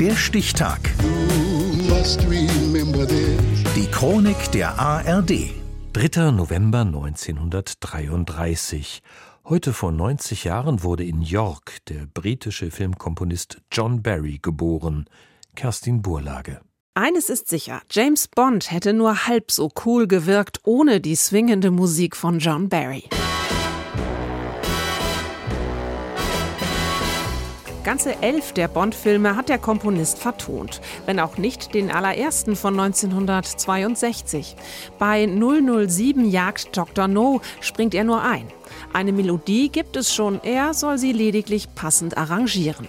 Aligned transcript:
Der 0.00 0.14
Stichtag. 0.14 0.78
Die 3.74 3.86
Chronik 3.90 4.52
der 4.52 4.78
ARD. 4.78 5.50
3. 5.92 6.30
November 6.30 6.82
1933. 6.82 9.02
Heute 9.44 9.72
vor 9.72 9.90
90 9.90 10.44
Jahren 10.44 10.84
wurde 10.84 11.02
in 11.02 11.20
York 11.20 11.78
der 11.88 12.06
britische 12.06 12.70
Filmkomponist 12.70 13.60
John 13.72 14.00
Barry 14.00 14.38
geboren. 14.40 15.06
Kerstin 15.56 16.00
Burlage. 16.00 16.60
Eines 16.94 17.28
ist 17.28 17.48
sicher, 17.48 17.82
James 17.90 18.28
Bond 18.28 18.70
hätte 18.70 18.92
nur 18.92 19.26
halb 19.26 19.50
so 19.50 19.68
cool 19.84 20.06
gewirkt 20.06 20.60
ohne 20.62 21.00
die 21.00 21.16
swingende 21.16 21.72
Musik 21.72 22.14
von 22.14 22.38
John 22.38 22.68
Barry. 22.68 23.02
Ganze 27.88 28.20
elf 28.20 28.52
der 28.52 28.68
Bond-Filme 28.68 29.34
hat 29.34 29.48
der 29.48 29.56
Komponist 29.56 30.18
vertont, 30.18 30.82
wenn 31.06 31.18
auch 31.18 31.38
nicht 31.38 31.72
den 31.72 31.90
allerersten 31.90 32.54
von 32.54 32.78
1962. 32.78 34.56
Bei 34.98 35.24
007 35.24 36.28
Jagd 36.28 36.76
Dr. 36.76 37.08
No 37.08 37.40
springt 37.62 37.94
er 37.94 38.04
nur 38.04 38.22
ein. 38.22 38.46
Eine 38.92 39.12
Melodie 39.12 39.70
gibt 39.70 39.96
es 39.96 40.14
schon, 40.14 40.38
er 40.44 40.74
soll 40.74 40.98
sie 40.98 41.12
lediglich 41.12 41.74
passend 41.74 42.18
arrangieren. 42.18 42.86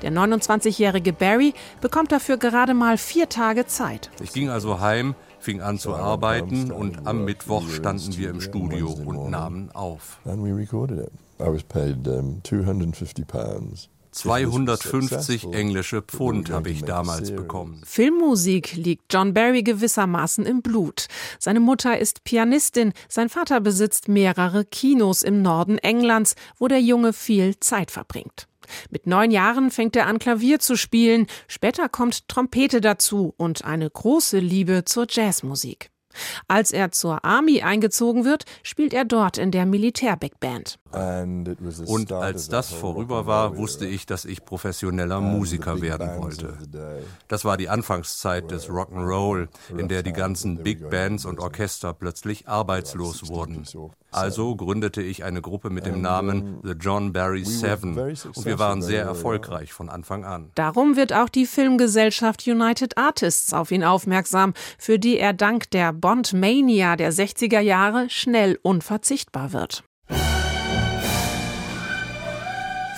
Der 0.00 0.12
29-jährige 0.12 1.12
Barry 1.12 1.52
bekommt 1.82 2.10
dafür 2.10 2.38
gerade 2.38 2.72
mal 2.72 2.96
vier 2.96 3.28
Tage 3.28 3.66
Zeit. 3.66 4.08
Ich 4.22 4.32
ging 4.32 4.48
also 4.48 4.80
heim, 4.80 5.14
fing 5.40 5.60
an 5.60 5.78
zu 5.78 5.94
arbeiten 5.94 6.72
und 6.72 7.06
am 7.06 7.26
Mittwoch 7.26 7.68
standen 7.68 8.16
wir 8.16 8.30
im 8.30 8.40
Studio 8.40 8.92
und 8.92 9.28
nahmen 9.28 9.68
auf. 9.74 10.20
250 10.24 11.18
englische 15.52 16.02
Pfund 16.02 16.50
habe 16.50 16.70
ich 16.70 16.82
damals 16.82 17.30
bekommen. 17.34 17.82
Filmmusik 17.84 18.76
liegt 18.76 19.12
John 19.12 19.34
Barry 19.34 19.62
gewissermaßen 19.62 20.46
im 20.46 20.62
Blut. 20.62 21.06
Seine 21.38 21.60
Mutter 21.60 21.98
ist 21.98 22.24
Pianistin, 22.24 22.92
sein 23.08 23.28
Vater 23.28 23.60
besitzt 23.60 24.08
mehrere 24.08 24.64
Kinos 24.64 25.22
im 25.22 25.42
Norden 25.42 25.78
Englands, 25.78 26.34
wo 26.58 26.68
der 26.68 26.80
Junge 26.80 27.12
viel 27.12 27.58
Zeit 27.60 27.90
verbringt. 27.90 28.48
Mit 28.90 29.06
neun 29.06 29.30
Jahren 29.30 29.70
fängt 29.70 29.96
er 29.96 30.06
an, 30.06 30.18
Klavier 30.18 30.58
zu 30.58 30.76
spielen, 30.76 31.26
später 31.46 31.88
kommt 31.88 32.28
Trompete 32.28 32.80
dazu 32.80 33.34
und 33.36 33.64
eine 33.64 33.88
große 33.88 34.38
Liebe 34.38 34.84
zur 34.84 35.06
Jazzmusik. 35.08 35.90
Als 36.46 36.72
er 36.72 36.90
zur 36.90 37.24
Army 37.24 37.62
eingezogen 37.62 38.24
wird, 38.24 38.44
spielt 38.62 38.94
er 38.94 39.04
dort 39.04 39.38
in 39.38 39.50
der 39.50 39.66
Militär-Big 39.66 40.40
Band. 40.40 40.78
Und 40.90 42.12
als 42.12 42.48
das 42.48 42.72
vorüber 42.72 43.26
war, 43.26 43.56
wusste 43.56 43.86
ich, 43.86 44.06
dass 44.06 44.24
ich 44.24 44.44
professioneller 44.44 45.20
Musiker 45.20 45.82
werden 45.82 46.18
wollte. 46.18 46.56
Das 47.28 47.44
war 47.44 47.56
die 47.56 47.68
Anfangszeit 47.68 48.50
des 48.50 48.68
Rock'n'Roll, 48.68 49.48
in 49.76 49.88
der 49.88 50.02
die 50.02 50.12
ganzen 50.12 50.62
Big 50.62 50.88
Bands 50.90 51.24
und 51.24 51.40
Orchester 51.40 51.92
plötzlich 51.92 52.48
arbeitslos 52.48 53.28
wurden. 53.28 53.64
Also 54.10 54.56
gründete 54.56 55.02
ich 55.02 55.24
eine 55.24 55.42
Gruppe 55.42 55.68
mit 55.68 55.84
dem 55.84 56.00
Namen 56.00 56.60
The 56.62 56.72
John 56.72 57.12
Barry 57.12 57.44
Seven 57.44 57.98
und 57.98 58.44
wir 58.46 58.58
waren 58.58 58.80
sehr 58.80 59.02
erfolgreich 59.04 59.74
von 59.74 59.90
Anfang 59.90 60.24
an. 60.24 60.50
Darum 60.54 60.96
wird 60.96 61.12
auch 61.12 61.28
die 61.28 61.44
Filmgesellschaft 61.44 62.46
United 62.46 62.96
Artists 62.96 63.52
auf 63.52 63.70
ihn 63.70 63.84
aufmerksam, 63.84 64.54
für 64.78 64.98
die 64.98 65.18
er 65.18 65.34
dank 65.34 65.70
der 65.70 65.92
Bond 66.00 66.32
Mania 66.32 66.96
der 66.96 67.12
60er 67.12 67.60
Jahre 67.60 68.08
schnell 68.08 68.58
unverzichtbar 68.62 69.52
wird. 69.52 69.84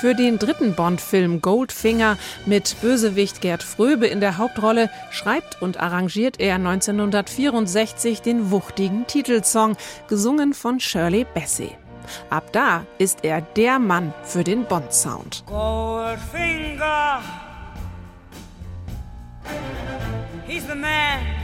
Für 0.00 0.14
den 0.14 0.38
dritten 0.38 0.74
Bond-Film 0.74 1.42
Goldfinger 1.42 2.16
mit 2.46 2.74
Bösewicht 2.80 3.42
Gerd 3.42 3.62
Fröbe 3.62 4.06
in 4.06 4.20
der 4.20 4.38
Hauptrolle 4.38 4.88
schreibt 5.10 5.60
und 5.60 5.78
arrangiert 5.78 6.40
er 6.40 6.54
1964 6.54 8.22
den 8.22 8.50
wuchtigen 8.50 9.06
Titelsong, 9.06 9.76
gesungen 10.08 10.54
von 10.54 10.80
Shirley 10.80 11.26
Bassey. 11.34 11.76
Ab 12.30 12.50
da 12.52 12.86
ist 12.96 13.24
er 13.24 13.42
der 13.42 13.78
Mann 13.78 14.14
für 14.24 14.42
den 14.42 14.64
Bond-Sound. 14.64 15.44
Goldfinger, 15.46 17.20
he's 20.46 20.66
the 20.66 20.74
man, 20.74 21.39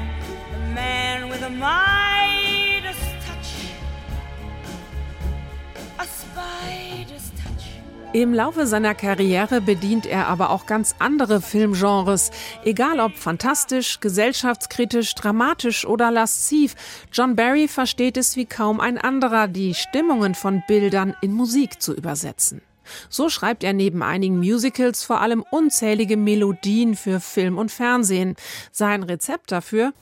man 0.76 1.30
with 1.30 1.40
the 1.40 1.50
Midas 1.50 3.00
touch, 3.26 3.50
a 5.98 6.04
spider's 6.04 7.32
im 8.12 8.32
Laufe 8.32 8.66
seiner 8.66 8.94
Karriere 8.94 9.60
bedient 9.60 10.06
er 10.06 10.28
aber 10.28 10.48
auch 10.48 10.64
ganz 10.64 10.94
andere 10.98 11.42
Filmgenres. 11.42 12.30
Egal 12.64 12.98
ob 12.98 13.14
fantastisch, 13.14 14.00
gesellschaftskritisch, 14.00 15.14
dramatisch 15.14 15.86
oder 15.86 16.10
lasziv, 16.10 16.76
John 17.12 17.36
Barry 17.36 17.68
versteht 17.68 18.16
es 18.16 18.36
wie 18.36 18.46
kaum 18.46 18.80
ein 18.80 18.96
anderer, 18.96 19.48
die 19.48 19.74
Stimmungen 19.74 20.34
von 20.34 20.62
Bildern 20.66 21.14
in 21.20 21.32
Musik 21.32 21.82
zu 21.82 21.94
übersetzen. 21.94 22.62
So 23.08 23.28
schreibt 23.28 23.64
er 23.64 23.72
neben 23.72 24.02
einigen 24.02 24.38
Musicals 24.38 25.04
vor 25.04 25.20
allem 25.20 25.44
unzählige 25.50 26.16
Melodien 26.16 26.94
für 26.96 27.20
Film 27.20 27.58
und 27.58 27.70
Fernsehen. 27.70 28.34
Sein 28.72 29.02
Rezept 29.02 29.52
dafür? 29.52 29.92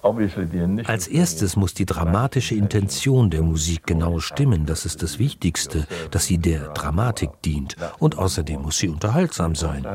Als 0.87 1.09
erstes 1.09 1.57
muss 1.57 1.75
die 1.75 1.87
dramatische 1.87 2.55
Intention 2.55 3.31
der 3.31 3.43
Musik 3.43 3.87
genau 3.87 4.21
stimmen. 4.21 4.67
Das 4.67 4.85
ist 4.85 5.03
das 5.03 5.19
Wichtigste, 5.19 5.87
dass 6.11 6.27
sie 6.27 6.39
der 6.39 6.69
Dramatik 6.69 7.31
dient. 7.45 7.77
Und 7.99 8.19
außerdem 8.19 8.63
muss 8.63 8.79
sie 8.79 8.89
unterhaltsam 8.89 9.55
sein. 9.55 9.87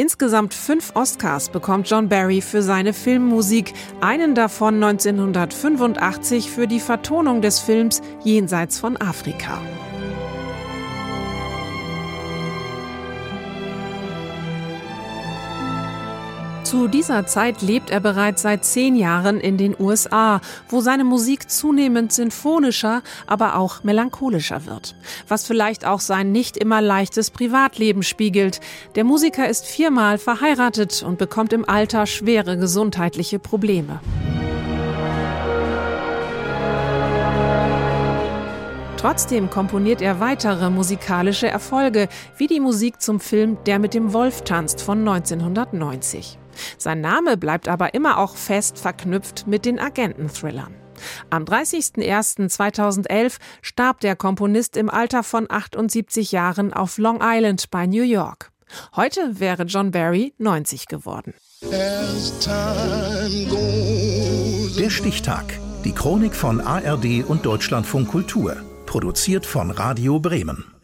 Insgesamt 0.00 0.54
fünf 0.54 0.96
Oscars 0.96 1.50
bekommt 1.50 1.90
John 1.90 2.08
Barry 2.08 2.40
für 2.40 2.62
seine 2.62 2.94
Filmmusik, 2.94 3.74
einen 4.00 4.34
davon 4.34 4.82
1985 4.82 6.50
für 6.50 6.66
die 6.66 6.80
Vertonung 6.80 7.42
des 7.42 7.58
Films 7.58 8.00
Jenseits 8.24 8.78
von 8.78 8.96
Afrika. 8.96 9.58
Zu 16.70 16.86
dieser 16.86 17.26
Zeit 17.26 17.62
lebt 17.62 17.90
er 17.90 17.98
bereits 17.98 18.42
seit 18.42 18.64
zehn 18.64 18.94
Jahren 18.94 19.40
in 19.40 19.56
den 19.56 19.74
USA, 19.76 20.40
wo 20.68 20.80
seine 20.80 21.02
Musik 21.02 21.50
zunehmend 21.50 22.12
sinfonischer, 22.12 23.02
aber 23.26 23.56
auch 23.56 23.82
melancholischer 23.82 24.66
wird. 24.66 24.94
Was 25.26 25.44
vielleicht 25.44 25.84
auch 25.84 25.98
sein 25.98 26.30
nicht 26.30 26.56
immer 26.56 26.80
leichtes 26.80 27.32
Privatleben 27.32 28.04
spiegelt. 28.04 28.60
Der 28.94 29.02
Musiker 29.02 29.48
ist 29.48 29.66
viermal 29.66 30.16
verheiratet 30.16 31.02
und 31.02 31.18
bekommt 31.18 31.52
im 31.52 31.68
Alter 31.68 32.06
schwere 32.06 32.56
gesundheitliche 32.56 33.40
Probleme. 33.40 33.98
Trotzdem 38.96 39.50
komponiert 39.50 40.02
er 40.02 40.20
weitere 40.20 40.70
musikalische 40.70 41.48
Erfolge, 41.48 42.08
wie 42.36 42.46
die 42.46 42.60
Musik 42.60 43.02
zum 43.02 43.18
Film 43.18 43.58
Der 43.66 43.80
mit 43.80 43.92
dem 43.92 44.12
Wolf 44.12 44.42
tanzt 44.42 44.82
von 44.82 45.00
1990. 45.00 46.38
Sein 46.78 47.00
Name 47.00 47.36
bleibt 47.36 47.68
aber 47.68 47.94
immer 47.94 48.18
auch 48.18 48.36
fest 48.36 48.78
verknüpft 48.78 49.46
mit 49.46 49.64
den 49.64 49.78
Agenten-Thrillern. 49.78 50.74
Am 51.30 51.44
30.01.2011 51.44 53.36
starb 53.62 54.00
der 54.00 54.16
Komponist 54.16 54.76
im 54.76 54.90
Alter 54.90 55.22
von 55.22 55.46
78 55.48 56.32
Jahren 56.32 56.72
auf 56.72 56.98
Long 56.98 57.20
Island 57.22 57.70
bei 57.70 57.86
New 57.86 58.02
York. 58.02 58.50
Heute 58.94 59.40
wäre 59.40 59.64
John 59.64 59.90
Barry 59.90 60.34
90 60.38 60.86
geworden. 60.86 61.34
Der 64.78 64.90
Stichtag. 64.90 65.58
Die 65.84 65.92
Chronik 65.92 66.34
von 66.34 66.60
ARD 66.60 67.24
und 67.26 67.46
Deutschlandfunk 67.46 68.08
Kultur. 68.08 68.56
Produziert 68.86 69.46
von 69.46 69.70
Radio 69.70 70.20
Bremen. 70.20 70.79